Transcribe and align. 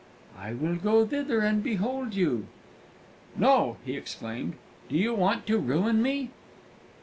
"I 0.35 0.53
will 0.53 0.77
go 0.77 1.05
thither 1.05 1.41
and 1.41 1.61
behold 1.61 2.15
you." 2.15 2.47
"No!" 3.37 3.77
he 3.85 3.93
exclaimed. 3.95 4.55
"Do 4.89 4.97
you 4.97 5.13
want 5.13 5.45
to 5.45 5.59
ruin 5.59 6.01
me?" 6.01 6.31